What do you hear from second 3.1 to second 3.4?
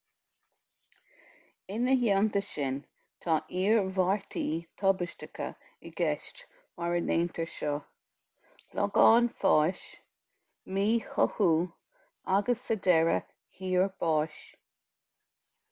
tá